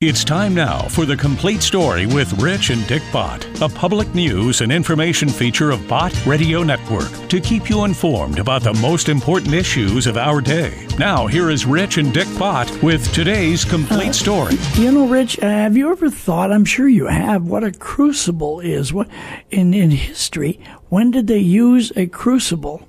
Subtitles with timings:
[0.00, 4.60] It's time now for the complete story with Rich and Dick Bott, a public news
[4.60, 9.54] and information feature of Bott Radio Network to keep you informed about the most important
[9.54, 10.86] issues of our day.
[11.00, 14.54] Now, here is Rich and Dick Bott with today's complete story.
[14.74, 18.60] You know, Rich, uh, have you ever thought, I'm sure you have, what a crucible
[18.60, 18.92] is?
[18.92, 19.08] What
[19.50, 20.60] in, in history,
[20.90, 22.87] when did they use a crucible?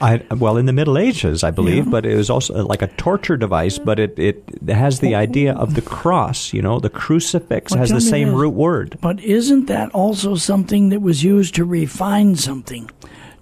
[0.00, 1.90] I, well, in the Middle Ages, I believe, Yeah.
[1.90, 3.78] but it was also like a torture device.
[3.78, 5.18] But it, it has the oh.
[5.18, 6.52] idea of the cross.
[6.52, 8.36] You know, the crucifix Well, has the same this.
[8.36, 8.98] root word.
[9.00, 12.90] But isn't that also something that was used to refine something?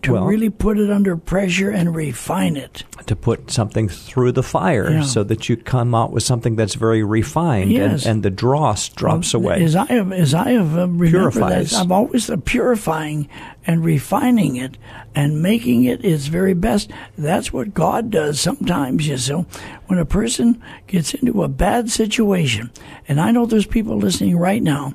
[0.07, 2.85] To Well- really put it under pressure and refine it.
[3.07, 5.03] To put something through the fire Yeah.
[5.03, 8.05] so that you come out with something that's very refined Yes.
[8.05, 9.63] and, and the dross drops away.
[9.65, 11.71] As I have, as I have uh, Purifies.
[11.71, 13.29] that, I've always the purifying
[13.67, 14.79] and refining it
[15.15, 16.91] and making it its very best.
[17.19, 19.07] That's what God does sometimes.
[19.09, 19.47] You know,
[19.87, 22.71] when a person gets into a bad situation,
[23.09, 24.95] and I know there's people listening right now,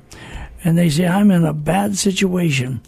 [0.64, 2.80] and they say I'm in a bad situation.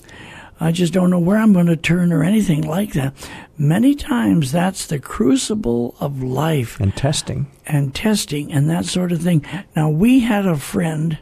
[0.60, 3.12] I just don't know where I'm going to turn or anything like that.
[3.58, 7.46] Many times that's the crucible of life and testing.
[7.66, 9.44] and testing and that sort of thing.
[9.74, 11.18] Now, we had a friend,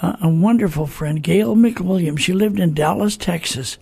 [0.00, 2.20] uh, a wonderful friend, Gail McWilliams.
[2.20, 3.78] She lived in Dallas, Texas,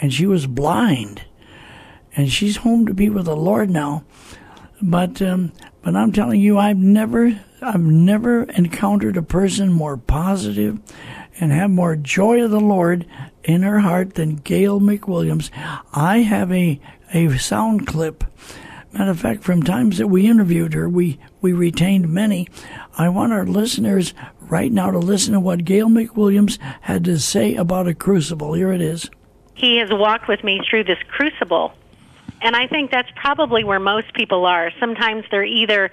[0.00, 1.22] and she was blind.
[2.16, 4.04] And she's home to be with the Lord now.
[4.82, 10.78] But um, but I'm telling you, I've never I've never encountered a person more positive
[11.40, 13.06] and have more joy of the Lord
[13.44, 15.50] in her heart than Gail McWilliams.
[15.92, 16.80] I have a
[17.12, 18.22] a sound clip.
[18.92, 22.48] Matter of fact, from times that we interviewed her, we, we retained many.
[22.98, 27.54] I want our listeners right now to listen to what Gail McWilliams had to say
[27.54, 28.52] about a crucible.
[28.54, 29.08] Here it is.
[29.54, 31.72] he has walked with me through this crucible.
[32.42, 34.72] And I think that's probably where most people are.
[34.80, 35.90] Sometimes they're either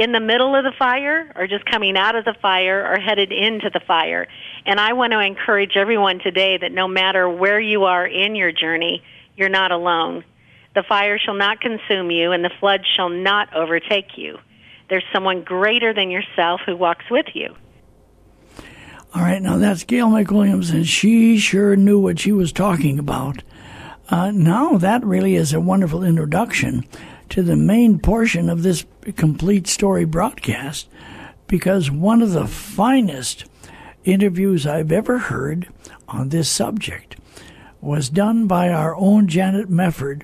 [0.00, 3.30] in the middle of the fire or just coming out of the fire or headed
[3.30, 4.26] into the fire.
[4.64, 8.50] And I want to encourage everyone today that no matter where you are in your
[8.50, 9.02] journey,
[9.36, 10.24] you're not alone.
[10.74, 14.38] The fire shall not consume you and the flood shall not overtake you.
[14.88, 17.54] There's someone greater than yourself who walks with you.
[19.14, 23.42] All right, now that's Gail McWilliams, and she sure knew what she was talking about.
[24.08, 26.86] Uh, now that really is a wonderful introduction
[27.30, 28.84] to the main portion of this
[29.16, 30.88] complete story broadcast,
[31.46, 33.44] because one of the finest
[34.04, 35.68] interviews I've ever heard
[36.08, 37.16] on this subject
[37.80, 40.22] was done by our own Janet Mefford.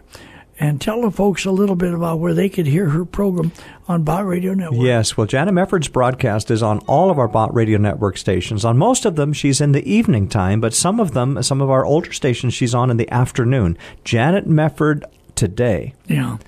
[0.59, 3.53] And tell the folks a little bit about where they could hear her program
[3.89, 4.81] on Bott Radio Network.
[4.81, 8.65] Yes, well, Janet Mefford's broadcast is on all of our Bott Radio Network stations.
[8.65, 11.69] On most of them, she's in the evening time, but some of them, some of
[11.69, 13.77] our older stations, she's on in the afternoon.
[14.03, 15.93] Janet Mefford today.
[16.07, 16.39] Yeah.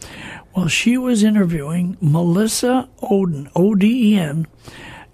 [0.58, 4.48] Well, she was interviewing Melissa Oden, O D E N,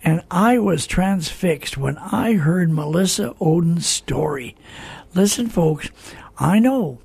[0.02, 4.56] and I was transfixed when I heard Melissa Oden's story.
[5.14, 5.90] Listen, folks,
[6.38, 6.98] I know,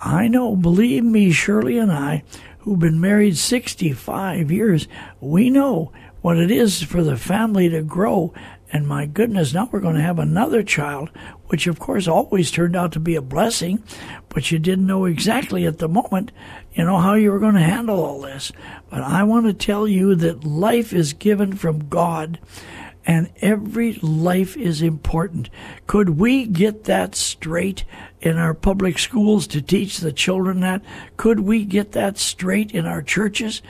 [0.00, 2.24] I know, believe me, Shirley and I,
[2.60, 4.88] who've been married 65 years,
[5.20, 5.92] we know
[6.22, 8.32] what it is for the family to grow.
[8.72, 11.10] And my goodness, now we're going to have another child,
[11.48, 13.84] which of course always turned out to be a blessing,
[14.30, 16.32] but you didn't know exactly at the moment,
[16.72, 18.50] you know, how you were going to handle all this.
[18.88, 22.40] But I want to tell you that life is given from God
[23.04, 25.50] and every life is important.
[25.86, 27.84] Could we get that straight
[28.22, 30.82] in our public schools to teach the children that?
[31.16, 33.60] Could we get that straight in our churches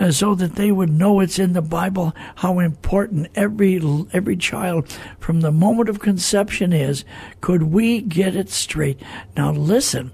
[0.00, 3.80] uh, so that they would know it's in the Bible how important every
[4.12, 7.04] every child from the moment of conception is?
[7.40, 9.00] Could we get it straight?
[9.36, 10.12] Now listen.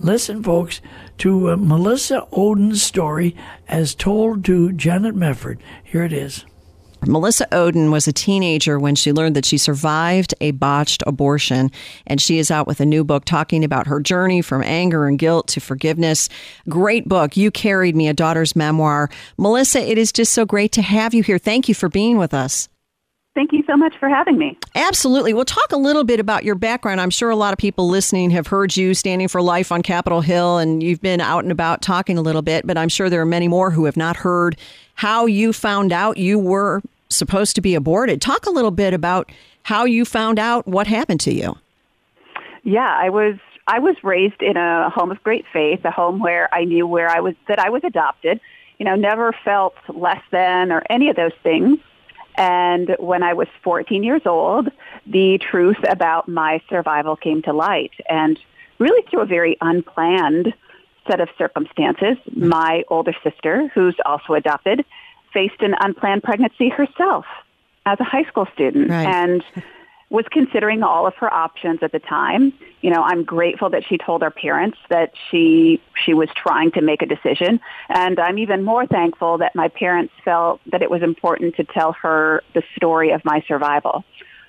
[0.00, 0.80] Listen, folks,
[1.18, 3.36] to uh, Melissa Oden's story
[3.68, 5.58] as told to Janet Mefford.
[5.84, 6.44] Here it is.
[7.06, 11.70] Melissa Oden was a teenager when she learned that she survived a botched abortion,
[12.06, 15.18] and she is out with a new book talking about her journey from anger and
[15.18, 16.28] guilt to forgiveness.
[16.68, 17.36] Great book.
[17.36, 19.10] You carried me, a daughter's memoir.
[19.36, 21.38] Melissa, it is just so great to have you here.
[21.38, 22.68] Thank you for being with us.
[23.34, 24.56] Thank you so much for having me.
[24.76, 25.34] Absolutely.
[25.34, 27.00] We'll talk a little bit about your background.
[27.00, 30.20] I'm sure a lot of people listening have heard you standing for life on Capitol
[30.20, 33.20] Hill and you've been out and about talking a little bit, but I'm sure there
[33.20, 34.56] are many more who have not heard
[34.94, 36.80] how you found out you were
[37.16, 38.20] supposed to be aborted.
[38.20, 39.30] Talk a little bit about
[39.64, 41.56] how you found out what happened to you.
[42.62, 46.52] Yeah, I was I was raised in a home of great faith, a home where
[46.52, 48.40] I knew where I was that I was adopted.
[48.78, 51.78] You know, never felt less than or any of those things.
[52.36, 54.68] And when I was 14 years old,
[55.06, 57.92] the truth about my survival came to light.
[58.08, 58.38] And
[58.78, 60.52] really through a very unplanned
[61.08, 62.48] set of circumstances, mm-hmm.
[62.48, 64.84] my older sister, who's also adopted,
[65.34, 67.26] faced an unplanned pregnancy herself.
[67.86, 69.06] as a high school student Right.
[69.06, 69.44] and
[70.10, 72.52] was considering all of her options at the time.
[72.82, 76.80] You know, I'm grateful that she told her parents that she she was trying to
[76.80, 77.58] make a decision,
[77.88, 81.92] and I'm even more thankful that my parents felt that it was important to tell
[82.04, 84.04] her the story of my survival,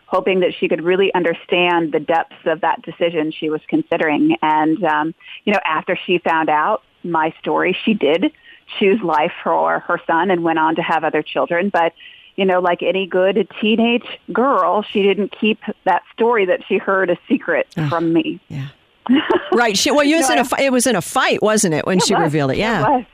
[0.06, 4.38] hoping that she could really understand the depths of that decision she was considering.
[4.42, 5.16] And um,
[5.46, 8.32] you know, after she found out my story, she did
[8.80, 11.94] choose life for her son and went on to have other children, but
[12.36, 17.10] you know, like any good teenage girl, she didn't keep that story that she heard
[17.10, 18.42] a secret from me.
[18.50, 18.68] Yeah.
[19.54, 19.78] right.
[19.78, 22.00] She, well, you was No, in a it was in a fight, wasn't it, when
[22.00, 22.24] she was.
[22.24, 22.58] revealed it?
[22.58, 22.82] Yeah.
[22.82, 23.06] It was.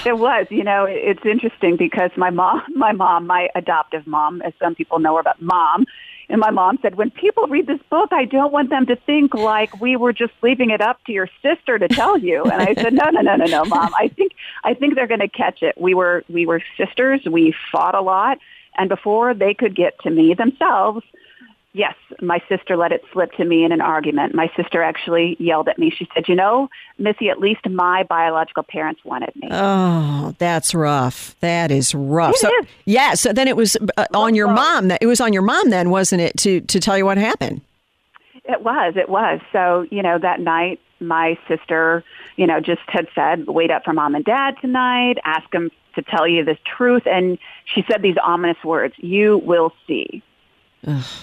[0.06, 0.46] it was.
[0.50, 4.98] You know, it's interesting because my mom, my mom, my adoptive mom, as some people
[4.98, 5.84] know her, but mom,
[6.30, 9.34] and my mom said, when people read this book, I don't want them to think
[9.34, 12.44] like we were just leaving it up to your sister to tell you.
[12.44, 13.92] And I said, no, no, no, no, no, mom.
[13.98, 14.32] I think,
[14.64, 15.74] I think they're going to catch it.
[15.78, 17.20] We were, we were sisters.
[17.30, 18.38] We fought a lot.
[18.78, 21.04] And before they could get to me themselves,
[21.72, 24.34] Yes, my sister let it slip to me in an argument.
[24.34, 25.90] My sister actually yelled at me.
[25.90, 26.68] She said, "You know,
[26.98, 31.36] Missy, at least my biological parents wanted me." Oh, that's rough.
[31.38, 32.34] That is rough.
[32.34, 32.66] It so is.
[32.86, 33.14] yeah.
[33.14, 34.88] So then it was uh, on your mom.
[34.88, 37.60] That it was on your mom then, wasn't it, to to tell you what happened?
[38.44, 38.94] It was.
[38.96, 39.40] It was.
[39.52, 42.02] So, you know, that night, my sister,
[42.36, 46.02] you know, just had said, wait up for mom and dad tonight, ask them to
[46.02, 47.04] tell you the truth.
[47.06, 50.22] And she said these ominous words, you will see.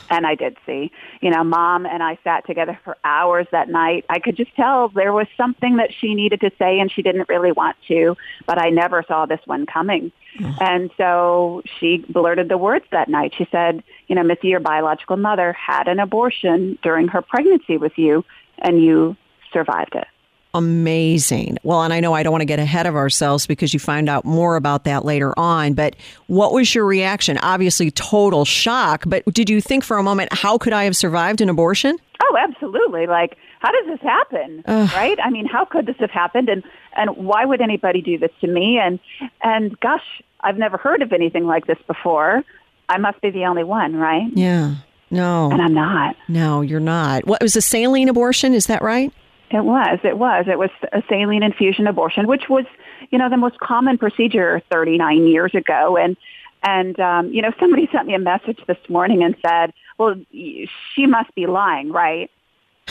[0.09, 0.92] And I did see.
[1.21, 4.06] You know, mom and I sat together for hours that night.
[4.09, 7.27] I could just tell there was something that she needed to say and she didn't
[7.27, 8.15] really want to,
[8.45, 10.12] but I never saw this one coming.
[10.59, 13.33] And so she blurted the words that night.
[13.36, 17.98] She said, you know, Missy, your biological mother had an abortion during her pregnancy with
[17.98, 18.24] you
[18.60, 19.18] and you
[19.51, 20.07] survived it.
[20.53, 21.57] Amazing.
[21.63, 24.09] Well, and I know I don't want to get ahead of ourselves because you find
[24.09, 25.95] out more about that later on, but
[26.27, 27.38] what was your reaction?
[27.39, 31.41] Obviously, total shock, but did you think for a moment, how could I have survived
[31.41, 31.97] an abortion?
[32.21, 33.05] Oh, absolutely.
[33.05, 34.63] Like, how does this happen?
[34.67, 35.17] Right?
[35.23, 36.50] I mean, how could this have happened?
[36.50, 36.63] And
[36.95, 38.79] and why would anybody do this to me?
[38.79, 39.00] And
[39.43, 42.43] and gosh, I've never heard of anything like this before.
[42.89, 44.29] I must be the only one, right?
[44.33, 44.75] Yeah.
[45.09, 45.51] No.
[45.51, 46.15] And I'm not.
[46.27, 47.25] No, you're not.
[47.27, 48.53] What was a saline abortion?
[48.53, 49.11] Is that right?
[49.49, 49.99] It was.
[50.03, 50.45] It was.
[50.47, 52.65] It was a saline infusion abortion, which was,
[53.11, 55.97] you know, the most common procedure 39 years ago.
[55.97, 56.17] And
[56.63, 61.05] and um, you know, somebody sent me a message this morning and said, "Well, she
[61.05, 62.29] must be lying, right?"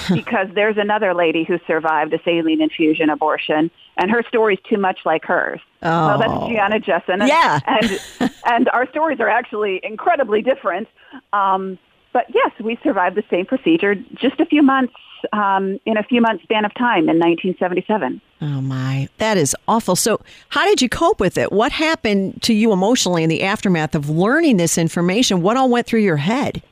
[0.12, 5.00] because there's another lady who survived a saline infusion abortion, and her story's too much
[5.04, 5.60] like hers.
[5.82, 7.20] Well, that's Gianna Jessen.
[7.20, 7.60] And, Yeah.
[7.66, 10.88] and and our stories are actually incredibly different.
[11.32, 11.78] Um,
[12.12, 14.94] but yes, we survived the same procedure just a few months
[15.32, 18.20] um, in a few months span of time in 1977.
[18.42, 19.96] Oh my, that is awful.
[19.96, 20.20] So,
[20.50, 21.52] how did you cope with it?
[21.52, 25.42] What happened to you emotionally in the aftermath of learning this information?
[25.42, 26.62] What all went through your head?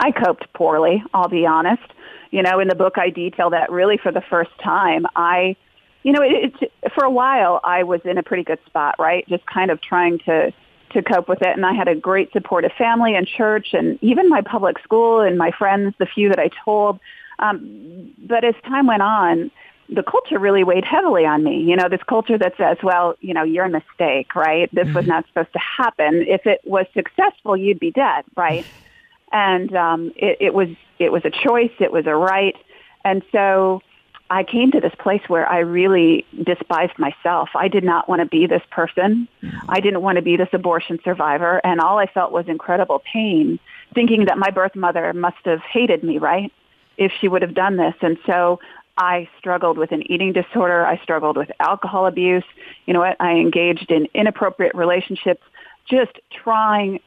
[0.00, 1.82] I coped poorly, I'll be honest.
[2.30, 5.04] You know, in the book, I detail that really for the first time.
[5.16, 5.56] I,
[6.02, 9.26] you know, it, it's for a while I was in a pretty good spot, right?
[9.28, 10.52] Just kind of trying to
[10.92, 14.28] to cope with it, and I had a great supportive family and church, and even
[14.28, 16.98] my public school and my friends, the few that I told.
[17.40, 19.50] Um, but as time went on,
[19.88, 21.62] the culture really weighed heavily on me.
[21.62, 24.72] You know, this culture that says, well, you know, you're a mistake, right?
[24.72, 26.24] This was not supposed to happen.
[26.28, 28.64] If it was successful, you'd be dead, right?
[29.32, 30.68] and um, it, it was
[30.98, 32.56] it was a choice, it was a right,
[33.04, 33.80] and so
[34.28, 37.48] I came to this place where I really despised myself.
[37.54, 39.26] I did not want to be this person.
[39.68, 43.58] I didn't want to be this abortion survivor, and all I felt was incredible pain,
[43.94, 46.52] thinking that my birth mother must have hated me, right?
[47.00, 48.60] If she would have done this, and so
[48.96, 50.86] I struggled with an eating disorder.
[50.86, 52.44] I struggled with alcohol abuse.
[52.86, 53.16] You know what?
[53.18, 55.42] I engaged in inappropriate relationships,
[55.88, 57.00] just trying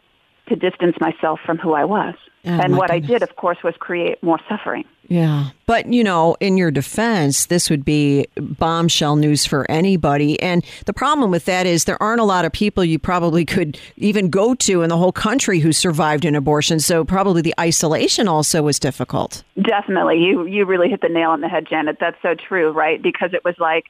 [0.48, 2.16] to distance myself from who I was.
[2.46, 4.84] Oh, and what I did, of course, was create more suffering.
[5.08, 5.52] Yeah.
[5.66, 10.42] But, you know, in your defense, this would be bombshell news for anybody.
[10.42, 13.80] And the problem with that is there aren't a lot of people you probably could
[13.96, 16.82] even go to in the whole country who survived an abortion.
[16.82, 19.44] So probably the isolation also was difficult.
[19.62, 21.98] Definitely, you you really hit the nail on the head, Janet.
[22.00, 23.02] That's so true, right?
[23.02, 23.86] Because it was like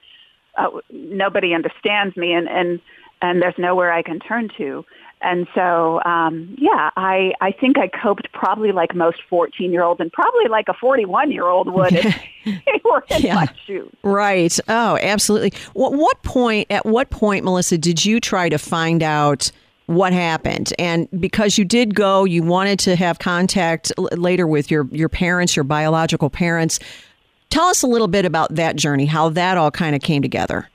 [0.57, 2.79] uh, nobody understands me, and and
[3.21, 4.85] and there's nowhere I can turn to.
[5.23, 9.99] And so, um, yeah, I I think I coped probably like most 14 year olds,
[10.01, 12.15] and probably like a 41 year old would if
[12.45, 13.35] they were in Yeah.
[13.35, 13.89] my shoes.
[14.03, 14.57] Right.
[14.67, 15.53] Oh, absolutely.
[15.73, 19.51] What, what point, at what point, Melissa, did you try to find out
[19.87, 20.73] what happened?
[20.79, 25.09] And because you did go, you wanted to have contact l- later with your, your
[25.09, 26.79] parents, your biological parents.
[27.49, 30.67] Tell us a little bit about that journey, how that all kind of came together.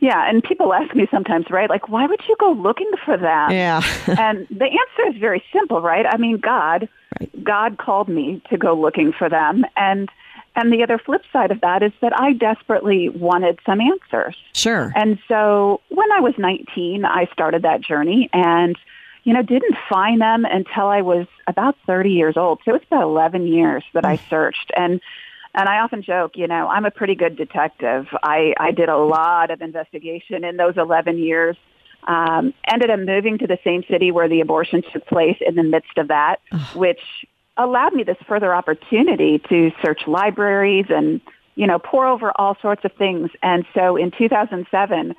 [0.00, 1.68] Yeah, and people ask me sometimes, right?
[1.68, 3.50] Like, why would you go looking for them?
[3.50, 3.82] Yeah.
[4.06, 6.06] and the answer is very simple, right?
[6.06, 6.88] I mean, God,
[7.20, 7.44] Right.
[7.44, 10.08] God called me to go looking for them, and
[10.54, 14.36] and the other flip side of that is that I desperately wanted some answers.
[14.52, 14.92] Sure.
[14.94, 18.76] And so when I was 19, I started that journey and,
[19.24, 22.60] you know, didn't find them until I was about 30 years old.
[22.66, 24.28] So it's about 11 years that I mm.
[24.28, 24.70] searched.
[24.76, 25.00] And,
[25.54, 28.06] and I often joke, you know, I'm a pretty good detective.
[28.22, 31.56] I, I did a lot of investigation in those 11 years.
[32.08, 35.62] Um, ended up moving to the same city where the abortion took place in the
[35.62, 36.40] midst of that,
[36.74, 37.00] which
[37.56, 41.20] allowed me this further opportunity to search libraries and,
[41.54, 43.30] you know, pour over all sorts of things.
[43.42, 45.14] And so in 2007,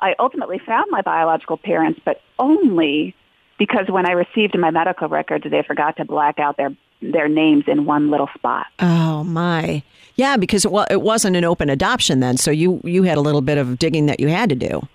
[0.00, 3.14] I ultimately found my biological parents, but only
[3.58, 6.74] because when I received my medical records, they forgot to black out their
[7.12, 8.66] their names in one little spot.
[8.80, 9.82] Oh my.
[10.16, 13.20] Yeah, because it, wa- it wasn't an open adoption then, so you you had a
[13.20, 14.86] little bit of digging that you had to do.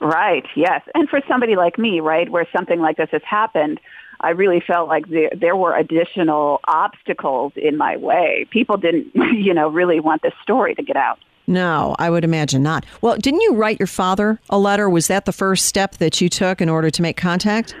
[0.00, 0.44] Right.
[0.54, 0.82] Yes.
[0.94, 3.80] And for somebody like me, right, where something like this has happened,
[4.20, 8.46] I really felt like there, there were additional obstacles in my way.
[8.50, 11.18] People didn't, you know, really want this story to get out.
[11.46, 12.86] No, I would imagine not.
[13.02, 14.88] Well, didn't you write your father a letter?
[14.88, 17.74] Was that the first step that you took in order to make contact?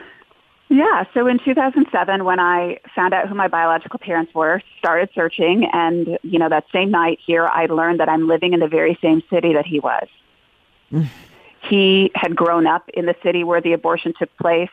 [0.68, 5.68] Yeah, so in 2007 when I found out who my biological parents were, started searching
[5.72, 8.98] and, you know, that same night here I learned that I'm living in the very
[9.02, 10.08] same city that he was.
[11.70, 14.70] he had grown up in the city where the abortion took place,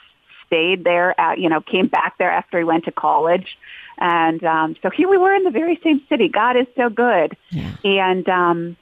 [0.48, 3.58] stayed there, at, you know, came back there after he went to college.
[3.98, 6.30] And um, so here we were in the very same city.
[6.30, 7.38] God is so good.
[7.50, 7.76] Yeah.
[7.84, 8.78] And um,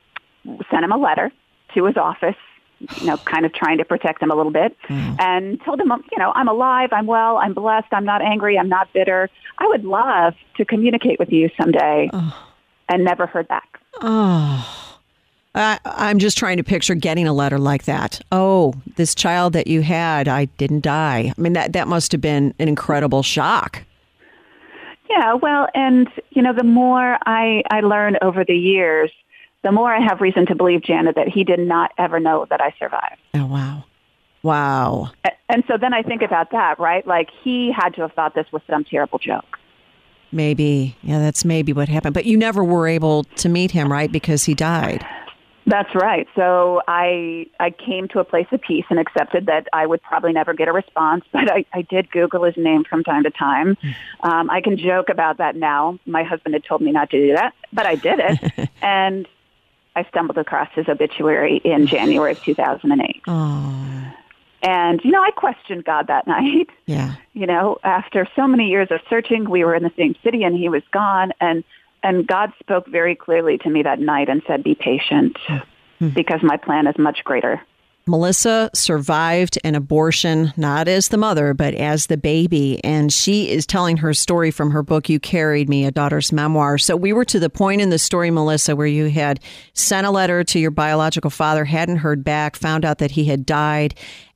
[0.72, 1.32] sent him a letter
[1.75, 2.36] to his office,
[2.79, 5.15] you know, kind of trying to protect him a little bit, hmm.
[5.19, 8.69] and told him, you know, I'm alive, I'm well, I'm blessed, I'm not angry, I'm
[8.69, 9.29] not bitter.
[9.57, 12.09] I would love to communicate with you someday,
[12.88, 13.79] and never heard back.
[15.55, 18.21] I, I'm just trying to picture getting a letter like that.
[18.31, 21.33] Oh, this child that you had, I didn't die.
[21.38, 23.83] I mean, that, that must have been an incredible shock.
[25.09, 29.12] Yeah, well, and you know, the more I I learn over the years,
[29.63, 32.62] the more I have reason to believe, Janet, that he did not ever know that
[32.62, 33.20] I survived.
[33.34, 33.84] Oh, wow.
[34.42, 35.12] Wow.
[35.50, 37.06] And so then I think about that, right?
[37.06, 39.58] Like he had to have thought this was some terrible joke.
[40.32, 40.96] Maybe.
[41.01, 42.13] Yeah, that's maybe what happened.
[42.13, 44.12] But you never were able to meet him, right?
[44.12, 45.06] Because he died.
[45.66, 46.28] That's right.
[46.36, 50.34] So I I came to a place of peace and accepted that I would probably
[50.34, 53.78] never get a response, but I, I did Google his name from time to time.
[54.22, 56.00] Um, I can joke about that now.
[56.06, 59.28] My husband had told me not to do that, but I did it, and
[59.96, 63.22] I stumbled across his obituary in January of 2008.
[63.27, 64.13] Oh,
[64.62, 66.69] And you know, I questioned God that night.
[66.86, 67.15] yeah.
[67.34, 70.55] You know, after so many years of searching, we were in the same city, and
[70.55, 71.63] he was gone, and
[72.01, 75.38] and God spoke very clearly to me that night and said, "Be patient,
[76.00, 76.10] hmm.
[76.10, 77.62] because my plan is much greater."
[78.10, 82.84] Melissa survived an abortion, not as the mother, but as the baby.
[82.84, 86.78] And she is telling her story from her book, You Carried Me, a daughter's memoir.
[86.80, 89.39] So we were to the point in the story, Melissa, where you had
[89.74, 93.46] sent a letter to your biological father, hadn't heard back, found out that he had
[93.46, 93.94] died,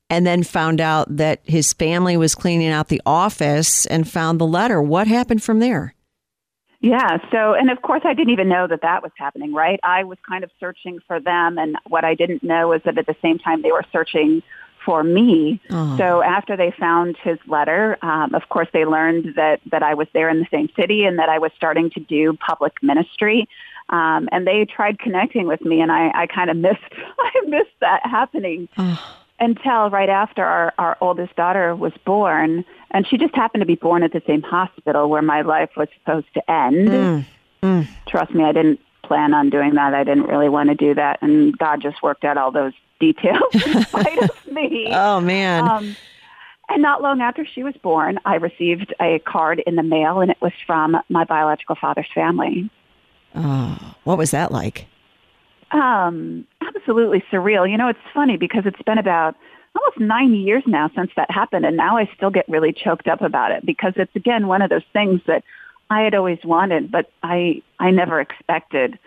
[0.09, 4.45] and then found out that his family was cleaning out the office and found the
[4.45, 4.81] letter.
[4.81, 5.95] What happened from there?
[6.83, 7.17] Yeah.
[7.31, 9.53] So, and of course, I didn't even know that that was happening.
[9.53, 9.79] Right?
[9.83, 13.07] I was kind of searching for them, and what I didn't know was that at
[13.07, 14.43] the same time they were searching
[14.85, 15.61] for me.
[15.69, 15.95] Oh.
[15.97, 20.09] So after they found his letter, um, of course, they learned that that I was
[20.13, 23.47] there in the same city and that I was starting to do public ministry.
[23.87, 26.81] Um, and they tried connecting with me, and I, I kind of missed
[27.17, 28.67] I missed that happening
[29.43, 33.75] until right after our, our oldest daughter was born, and she just happened to be
[33.75, 37.25] born at the same hospital where my life was supposed to end.
[38.07, 39.93] Trust me, I didn't plan on doing that.
[39.93, 43.41] I didn't really want to do that, and God just worked out all those details
[43.53, 44.87] in spite of me.
[44.91, 45.67] Oh, man.
[45.67, 45.95] Um,
[46.69, 50.31] and not long after she was born, I received a card in the mail, and
[50.31, 52.69] it was from my biological father's family.
[53.35, 54.87] oh, what was that like?
[55.73, 57.69] Um, absolutely surreal.
[57.69, 59.35] You know, it's funny because it's been about
[59.75, 63.21] almost nine years now since that happened, and now I still get really choked up
[63.21, 65.43] about it because it's again one of those things that
[65.89, 68.99] I had always wanted, but I I never expected.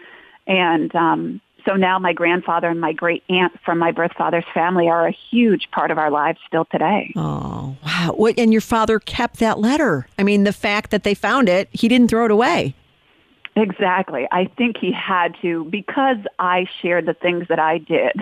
[0.49, 4.89] And um, so now my grandfather and my great aunt from my birth father's family
[4.89, 7.13] are a huge part of our lives still today.
[7.17, 8.13] Oh, wow.
[8.15, 10.07] What, and your father kept that letter.
[10.19, 12.75] I mean, the fact that they found it, he didn't throw it away.
[13.57, 14.29] Exactly.
[14.31, 18.13] I think he had to because I shared the things that I did.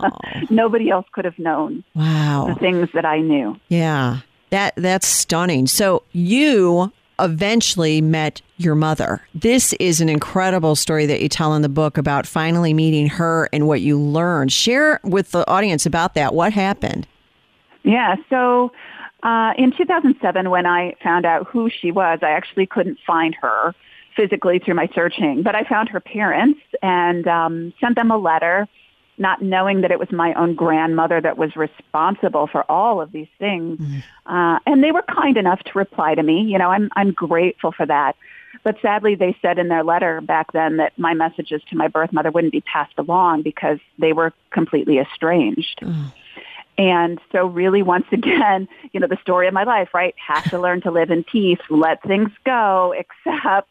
[0.50, 3.58] Nobody else could have known the things that I knew.
[3.68, 4.18] Yeah.
[4.50, 5.68] That that's stunning.
[5.68, 9.22] So you eventually met your mother.
[9.32, 13.48] This is an incredible story that you tell in the book about finally meeting her
[13.52, 14.52] and what you learned.
[14.52, 16.34] Share with the audience about that.
[16.34, 17.06] What happened?
[17.84, 18.72] Yeah, so
[19.22, 23.74] uh, in 2007, when I found out who she was, I actually couldn't find her
[24.20, 28.68] physically through my searching, but I found her parents and um, sent them a letter
[29.16, 33.28] not knowing that it was my own grandmother that was responsible for all of these
[33.38, 33.78] things.
[33.78, 34.02] Mm.
[34.24, 36.40] Uh, and they were kind enough to reply to me.
[36.40, 38.16] You know, I'm, I'm grateful for that.
[38.64, 42.12] But sadly, they said in their letter back then that my messages to my birth
[42.12, 45.80] mother wouldn't be passed along because they were completely estranged.
[45.82, 46.12] Mm.
[46.78, 50.14] And so really, once again, you know, the story of my life, right?
[50.26, 52.94] Have to learn to live in peace, let things go,
[53.26, 53.68] accept.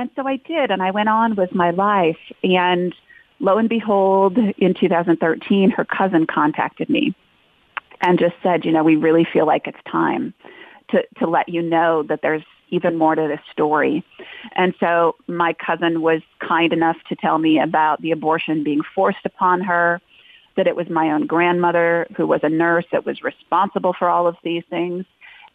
[0.00, 2.16] And so I did, and I went on with my life.
[2.42, 2.94] And
[3.38, 7.14] lo and behold, in 2013, her cousin contacted me
[8.00, 10.32] and just said, you know, we really feel like it's time
[10.88, 14.02] to, to let you know that there's even more to this story.
[14.56, 19.26] And so my cousin was kind enough to tell me about the abortion being forced
[19.26, 20.00] upon her,
[20.56, 24.26] that it was my own grandmother who was a nurse that was responsible for all
[24.26, 25.04] of these things,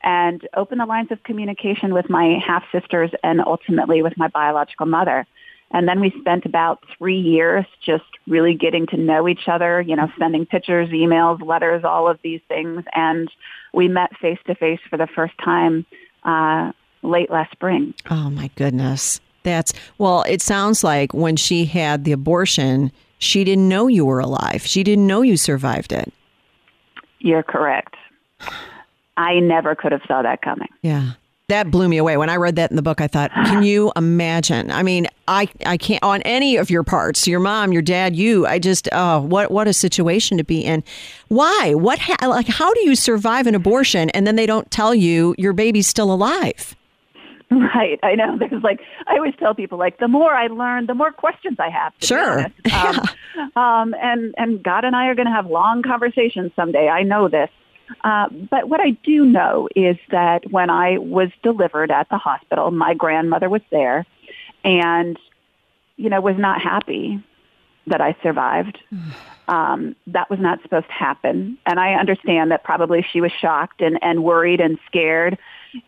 [0.06, 4.86] and open the lines of communication with my half sisters and ultimately with my biological
[4.86, 5.26] mother.
[5.72, 9.96] And then we spent about three years just really getting to know each other, you
[9.96, 12.84] know, sending pictures, emails, letters, all of these things.
[12.94, 13.30] And
[13.74, 15.86] we met face to face for the first time
[16.24, 16.72] uh,
[17.02, 17.96] late last spring.
[18.10, 19.20] Oh, my goodness.
[19.42, 24.20] That's, well, it sounds like when she had the abortion, she didn't know you were
[24.20, 24.66] alive.
[24.66, 26.14] She didn't know you survived it.
[27.20, 27.96] You're correct.
[29.18, 30.70] I never could have saw that coming.
[30.82, 31.14] Yeah
[31.48, 33.00] that blew me away when I read that in the book.
[33.00, 34.72] I thought, can you imagine?
[34.72, 38.48] I mean, I I can't on any of your parts, your mom, your dad, you.
[38.48, 40.84] I just oh, what what a situation to be in.
[41.28, 41.74] Why?
[41.76, 45.36] What ha- like how do you survive an abortion and then they don't tell you
[45.38, 46.76] your baby's still alive?
[47.52, 48.38] Right, I know.
[48.40, 51.70] There's like I always tell people like the more I learn, the more questions I
[51.70, 51.94] have.
[52.02, 52.48] sure.
[52.74, 53.00] Um,
[53.36, 53.48] yeah.
[53.56, 56.90] um, and and God and I are going to have long conversations someday.
[56.90, 57.50] I know this.
[58.04, 62.72] Uh, but what I do know is that when I was delivered at the hospital,
[62.72, 64.06] my grandmother was there
[64.64, 65.18] and,
[65.98, 67.24] you know, was not happy
[67.88, 68.80] that I survived.
[69.48, 71.60] Um, that was not supposed to happen.
[71.68, 75.38] And I understand that probably she was shocked and, and worried and scared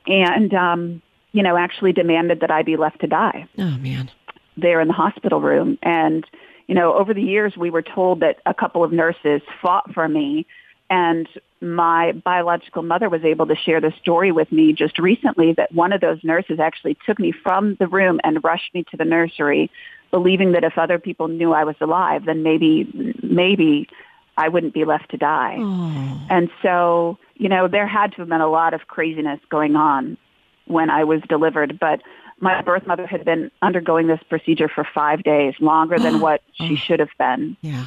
[0.05, 3.47] and, um, you know, actually demanded that I be left to die.
[3.57, 4.11] Oh, man.
[4.57, 5.79] There in the hospital room.
[5.81, 6.23] And,
[6.67, 10.07] you know, over the years, we were told that a couple of nurses fought for
[10.07, 10.45] me
[10.89, 11.27] and
[11.61, 15.91] my biological mother was able to share the story with me just recently that one
[15.91, 19.71] of those nurses actually took me from the room and rushed me to the nursery,
[20.11, 23.89] believing that if other people knew I was alive, then maybe, maybe
[24.37, 25.57] I wouldn't be left to die.
[25.59, 26.27] Oh.
[26.29, 30.17] And so, you know, there had to have been a lot of craziness going on
[30.65, 32.01] when I was delivered, but
[32.39, 36.73] my birth mother had been undergoing this procedure for five days, longer than what she
[36.73, 36.75] oh.
[36.75, 37.57] should have been.
[37.61, 37.85] Yeah.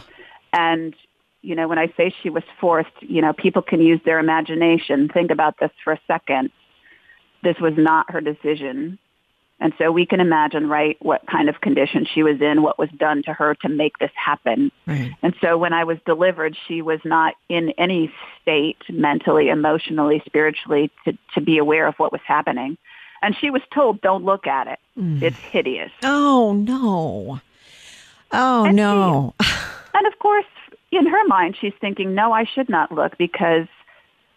[0.52, 0.94] And
[1.42, 5.08] you know, when I say she was forced, you know, people can use their imagination.
[5.08, 6.50] Think about this for a second.
[7.42, 8.98] This was not her decision.
[9.62, 12.88] And so we can imagine, right, what kind of condition she was in, what was
[12.96, 14.72] done to her to make this happen.
[14.86, 15.12] Right.
[15.22, 20.90] And so when I was delivered, she was not in any state mentally, emotionally, spiritually
[21.04, 22.78] to, to be aware of what was happening.
[23.22, 24.78] And she was told, don't look at it.
[24.98, 25.20] Mm.
[25.20, 25.92] It's hideous.
[26.02, 27.40] Oh, no.
[28.32, 29.34] Oh, and no.
[29.42, 29.50] She,
[29.92, 30.46] and of course,
[30.92, 33.66] in her mind, she's thinking, no, I should not look because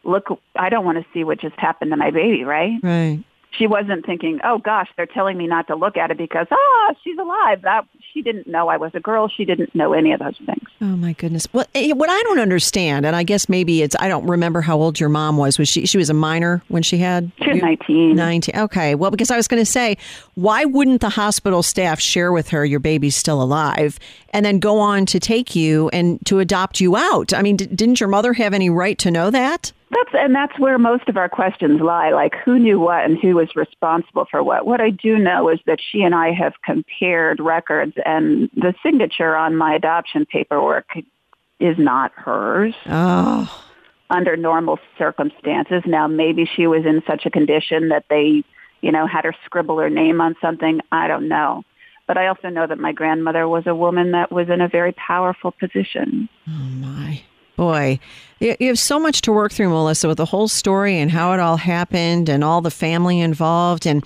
[0.03, 2.79] look, I don't want to see what just happened to my baby, right?
[2.83, 3.23] Right
[3.57, 6.93] she wasn't thinking, "Oh gosh, they're telling me not to look at it because ah,
[7.03, 9.27] she's alive." That she didn't know I was a girl.
[9.27, 10.67] She didn't know any of those things.
[10.81, 11.47] Oh my goodness.
[11.53, 14.77] Well, eh, what I don't understand, and I guess maybe it's I don't remember how
[14.77, 15.57] old your mom was.
[15.57, 18.15] Was she she was a minor when she had She was 19.
[18.15, 18.55] 19.
[18.55, 18.95] Okay.
[18.95, 19.97] Well, because I was going to say,
[20.35, 23.99] why wouldn't the hospital staff share with her your baby's still alive
[24.31, 27.33] and then go on to take you and to adopt you out?
[27.33, 29.71] I mean, d- didn't your mother have any right to know that?
[29.93, 32.11] That's and that's where most of our questions lie.
[32.11, 34.65] Like who knew what and who was responsible for what.
[34.65, 39.35] What I do know is that she and I have compared records, and the signature
[39.35, 40.87] on my adoption paperwork
[41.59, 42.73] is not hers.
[42.87, 43.65] Oh.
[44.09, 45.83] Under normal circumstances.
[45.85, 48.43] Now maybe she was in such a condition that they,
[48.81, 50.81] you know, had her scribble her name on something.
[50.91, 51.63] I don't know.
[52.05, 54.91] But I also know that my grandmother was a woman that was in a very
[54.91, 56.27] powerful position.
[56.47, 57.23] Oh my.
[57.55, 57.99] Boy,
[58.39, 61.39] you have so much to work through, Melissa, with the whole story and how it
[61.39, 63.85] all happened and all the family involved.
[63.85, 64.03] And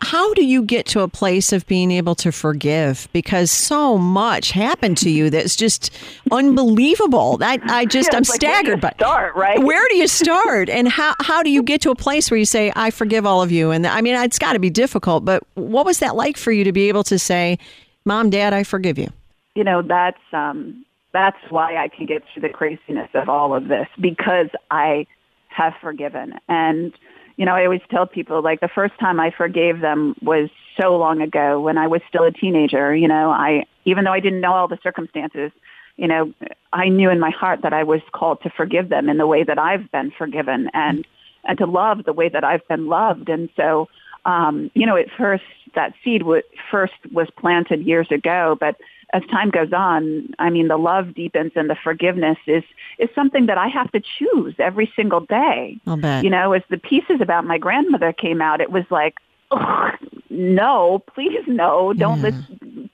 [0.00, 3.06] how do you get to a place of being able to forgive?
[3.12, 5.96] Because so much happened to you that's just
[6.32, 7.36] unbelievable.
[7.36, 8.80] That I just Yeah, I'm like, staggered.
[8.80, 9.62] But start, right?
[9.62, 10.68] Where do you start?
[10.68, 13.42] And how how do you get to a place where you say I forgive all
[13.42, 13.70] of you?
[13.70, 15.24] And I mean, it's got to be difficult.
[15.24, 17.58] But what was that like for you to be able to say,
[18.04, 19.08] Mom, Dad, I forgive you?
[19.54, 23.68] you know that's um that's why I can get through the craziness of all of
[23.68, 25.06] this because I
[25.48, 26.34] have forgiven.
[26.48, 26.92] And
[27.36, 30.96] you know I always tell people like the first time I forgave them was so
[30.96, 33.30] long ago when I was still a teenager you know.
[33.30, 35.50] I even though I didn't know all the circumstances
[35.96, 36.32] you know
[36.72, 39.42] I knew in my heart that I was called to forgive them in the way
[39.42, 41.06] that I've been forgiven and
[41.44, 43.28] and to love the way that I've been loved.
[43.28, 43.88] And so
[44.24, 45.44] um you know at first
[45.74, 48.76] that seed w- first was planted years ago but
[49.12, 52.62] as time goes on, I mean, the love deepens and the forgiveness is,
[52.98, 55.78] is something that I have to choose every single day.
[55.86, 56.24] I'll bet.
[56.24, 59.16] You know, as the pieces about my grandmother came out, it was like,
[59.50, 59.92] "Ugh,
[60.30, 62.34] no, please no, don't let,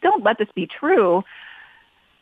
[0.00, 1.22] don't let this be true.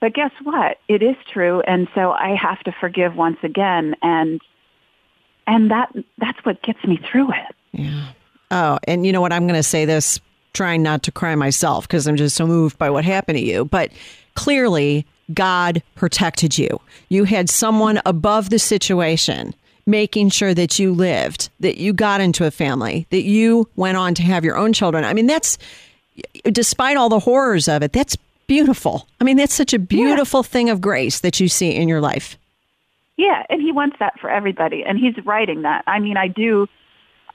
[0.01, 0.79] But guess what?
[0.89, 1.63] It is true.
[1.63, 3.95] And so I have to forgive once again.
[4.03, 4.41] And,
[5.47, 7.55] and that, that's what gets me through it.
[7.73, 8.09] Yeah.
[8.51, 9.33] Oh, and you know what?
[9.33, 10.21] I'm going to say this,
[10.55, 13.67] trying not to cry myself because I'm just so moved by what happened to you.
[13.67, 13.93] But
[14.35, 16.81] clearly, God protected you.
[17.09, 19.55] You had someone above the situation
[19.87, 24.15] making sure that you lived, that you got into a family, that you went on
[24.15, 25.05] to have your own children.
[25.05, 25.59] I mean, that's,
[26.45, 29.07] despite all the horrors of it, that's beautiful.
[29.21, 32.39] I mean, that's such a beautiful thing of grace that you see in your life.
[33.17, 35.85] Yeah, and he wants that for everybody, and he's writing that.
[35.87, 36.67] I mean, I do.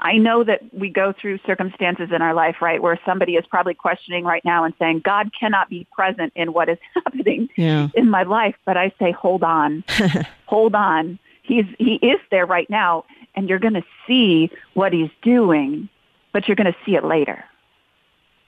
[0.02, 3.74] I know that we go through circumstances in our life, right, where somebody is probably
[3.74, 7.90] questioning right now and saying, God cannot be present in what is happening Yeah.
[7.94, 8.56] in my life.
[8.66, 9.84] But I say, hold on,
[10.46, 11.20] hold on.
[11.44, 15.90] He's, he is there right now, and you're going to see what he's doing,
[16.32, 17.44] but you're going to see it later.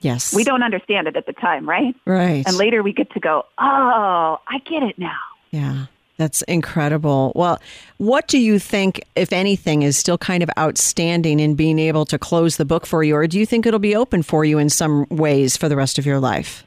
[0.01, 0.33] Yes.
[0.33, 1.95] We don't understand it at the time, right?
[2.05, 2.43] Right.
[2.47, 5.17] And later we get to go, oh, I get it now.
[5.51, 5.85] Yeah,
[6.21, 7.31] that's incredible.
[7.35, 7.59] Well,
[7.97, 12.19] what do you think, if anything, is still kind of outstanding in being able to
[12.19, 14.69] close the book for you, or do you think it'll be open for you in
[14.69, 16.63] some ways for the rest of your life?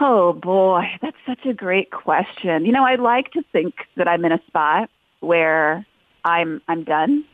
[0.00, 2.66] Oh boy, that's such a great question.
[2.66, 5.86] You know, I like to think that I'm in a spot where
[6.24, 7.24] I'm I'm done.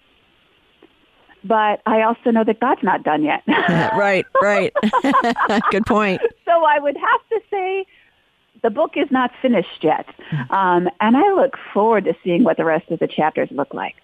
[1.44, 3.42] But I also know that God's not done yet.
[3.46, 4.72] right, right.
[5.70, 6.20] Good point.
[6.44, 7.86] so I would have to say
[8.62, 10.06] the book is not finished yet.
[10.50, 13.94] Um, and I look forward to seeing what the rest of the chapters look like.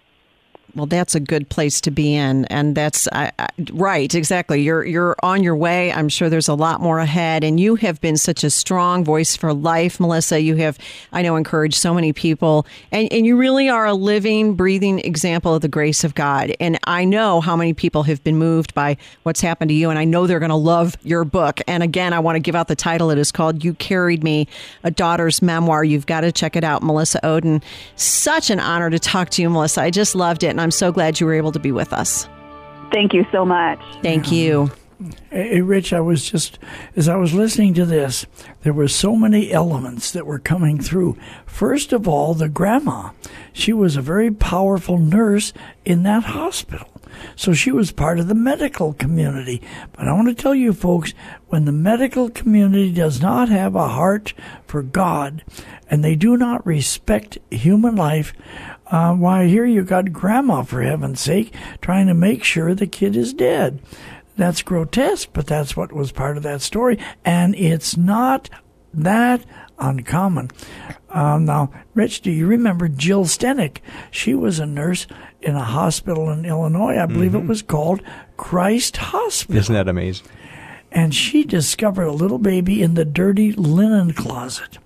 [0.73, 4.13] Well, that's a good place to be in, and that's I, I, right.
[4.13, 4.61] Exactly.
[4.61, 5.91] You're you're on your way.
[5.91, 9.37] I'm sure there's a lot more ahead, and you have been such a strong voice
[9.37, 10.41] for life, Melissa.
[10.41, 10.77] You have,
[11.13, 15.55] I know, encouraged so many people, and and you really are a living, breathing example
[15.55, 16.53] of the grace of God.
[16.59, 19.99] And I know how many people have been moved by what's happened to you, and
[19.99, 21.61] I know they're going to love your book.
[21.67, 23.11] And again, I want to give out the title.
[23.11, 24.47] It is called "You Carried Me:
[24.83, 27.63] A Daughter's Memoir." You've got to check it out, Melissa Oden.
[27.95, 29.81] Such an honor to talk to you, Melissa.
[29.81, 32.29] I just loved it, and I'm so glad you were able to be with us.
[32.93, 33.77] Thank you so much.
[34.01, 34.71] Thank you.
[35.29, 36.57] Hey, Rich, I was just,
[36.95, 38.25] as I was listening to this,
[38.61, 41.17] there were so many elements that were coming through.
[41.45, 43.09] First of all, the grandma.
[43.51, 45.51] She was a very powerful nurse
[45.83, 46.89] in that hospital.
[47.35, 49.61] So she was part of the medical community.
[49.91, 51.13] But I want to tell you folks,
[51.47, 54.33] when the medical community does not have a heart
[54.65, 55.43] for God
[55.89, 58.33] and they do not respect human life,
[58.87, 63.15] uh, why, here you got grandma, for heaven's sake, trying to make sure the kid
[63.15, 63.81] is dead.
[64.37, 66.99] That's grotesque, but that's what was part of that story.
[67.23, 68.49] And it's not
[68.93, 69.45] that
[69.79, 70.51] uncommon.
[71.09, 73.77] Um, now, Rich, do you remember Jill Stanek?
[74.11, 75.07] She was a nurse
[75.41, 76.97] in a hospital in Illinois.
[76.97, 78.01] I believe it was called
[78.37, 79.59] Christ Hospital.
[79.59, 80.27] Isn't that amazing?
[80.91, 84.77] And she discovered a little baby in the dirty linen closet.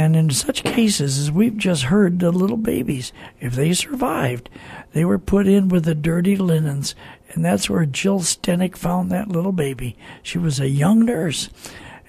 [0.00, 4.48] And in such cases, as we've just heard, the little babies, if they survived,
[4.94, 6.94] they were put in with the dirty linens.
[7.34, 9.98] And that's where Jill Stanek found that little baby.
[10.22, 11.50] She was a young nurse,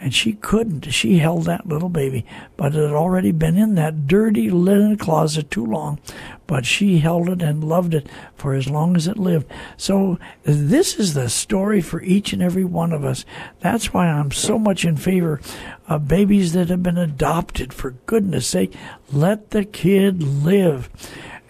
[0.01, 0.91] and she couldn't.
[0.91, 2.25] She held that little baby,
[2.57, 5.99] but it had already been in that dirty linen closet too long.
[6.47, 9.49] But she held it and loved it for as long as it lived.
[9.77, 13.25] So this is the story for each and every one of us.
[13.59, 15.39] That's why I'm so much in favor
[15.87, 17.71] of babies that have been adopted.
[17.71, 18.73] For goodness sake,
[19.13, 20.89] let the kid live.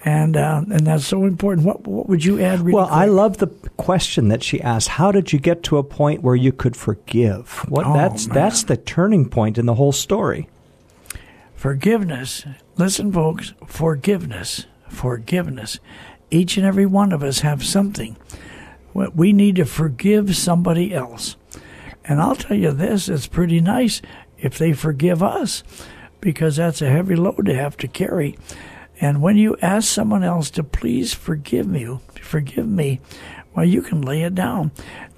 [0.03, 1.65] And uh, and that's so important.
[1.67, 2.61] What what would you add?
[2.61, 4.87] Really Well, I love the question that she asked.
[4.87, 7.63] How did you get to a point where you could forgive?
[7.69, 8.33] What Oh, that's man.
[8.33, 10.49] that's the turning point in the whole story.
[11.55, 12.45] forgiveness.
[12.77, 15.79] listen, folks, forgiveness, forgiveness.
[16.31, 18.17] Each and every one of us have something.
[18.93, 21.35] We need to forgive somebody else.
[22.05, 24.01] And I'll tell you this, it's pretty nice
[24.39, 25.63] if they forgive us
[26.19, 28.37] because that's a heavy load to have to carry.
[29.01, 33.01] And when you ask someone else to please forgive me, forgive me,
[33.55, 34.71] well, you can lay it down.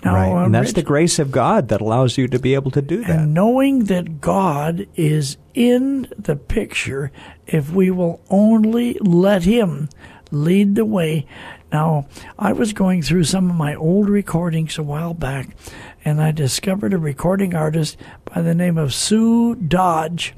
[0.03, 0.31] Now, right.
[0.31, 2.81] Uh, and that's Rich, the grace of God that allows you to be able to
[2.81, 3.09] do that.
[3.19, 7.11] And knowing that God is in the picture,
[7.45, 9.89] if we will only let Him
[10.31, 11.27] lead the way.
[11.71, 15.55] Now, I was going through some of my old recordings a while back,
[16.03, 20.33] and I discovered a recording artist by the name of Sue Dodge.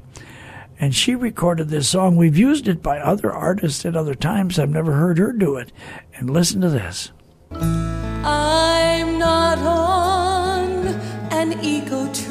[0.78, 2.16] And she recorded this song.
[2.16, 4.58] We've used it by other artists at other times.
[4.58, 5.72] I've never heard her do it.
[6.14, 7.12] And listen to this.
[7.50, 10.86] I'm not on
[11.32, 12.26] an eco trip.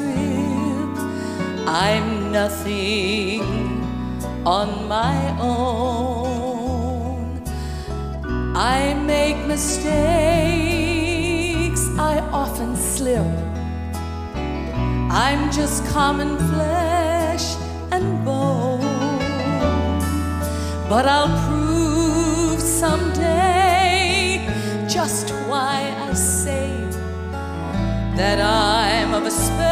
[1.68, 3.42] I'm nothing
[4.46, 7.42] on my own.
[8.56, 9.90] I make mistakes,
[11.98, 13.26] I often slip.
[15.10, 17.15] I'm just common flesh
[17.96, 18.80] and bone.
[20.88, 24.46] But I'll prove someday
[24.88, 26.70] just why I say
[28.18, 29.65] that I'm of a special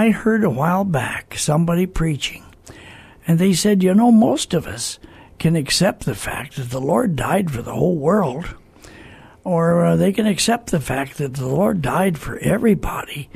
[0.00, 2.42] I heard a while back somebody preaching,
[3.26, 4.98] and they said, you know, most of us
[5.38, 8.54] can accept the fact that the Lord died for the whole world,
[9.44, 13.28] or uh, they can accept the fact that the Lord died for everybody.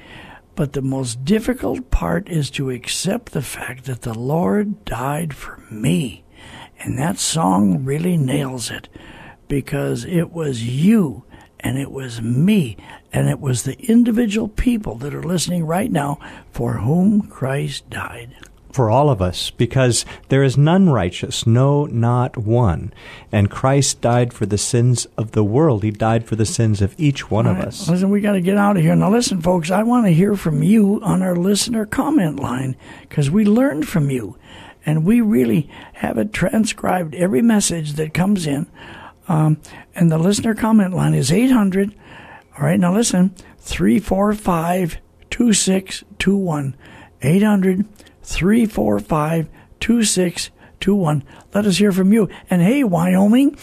[0.54, 5.58] But the most difficult part is to accept the fact that the Lord died for
[5.70, 6.24] me.
[6.78, 8.88] And that song really nails it
[9.48, 11.24] because it was you
[11.60, 12.78] and it was me,
[13.14, 16.18] and it was the individual people that are listening right now
[16.50, 18.34] for whom Christ died.
[18.72, 22.92] For all of us, because there is none righteous, no, not one.
[23.30, 25.84] And Christ died for the sins of the world.
[25.84, 27.88] He died for the sins of each one of us.
[27.88, 28.96] Listen, we got to get out of here.
[28.96, 33.30] Now, listen, folks, I want to hear from you on our listener comment line because
[33.30, 34.36] we learned from you.
[34.84, 38.66] And we really have it transcribed, every message that comes in
[39.28, 39.58] um,
[39.94, 41.94] and the listener comment line is 800.
[42.56, 44.98] All right, now listen 345
[45.30, 46.76] 2621.
[47.22, 47.86] 800
[48.22, 49.48] 345
[49.80, 51.24] 2621.
[51.54, 52.28] Let us hear from you.
[52.50, 53.56] And hey, Wyoming,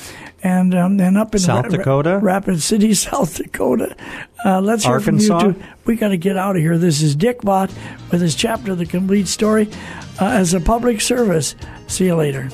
[0.43, 2.19] and um, and up in South Dakota?
[2.21, 3.95] Rapid City, South Dakota.
[4.43, 5.39] Uh, let's hear Arkansas?
[5.39, 5.63] from you too.
[5.85, 6.77] We got to get out of here.
[6.77, 7.71] This is Dick Bott
[8.11, 9.69] with his chapter, The Complete Story,
[10.19, 11.55] uh, as a public service.
[11.87, 12.49] See you later.